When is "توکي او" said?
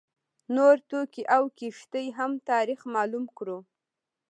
0.89-1.43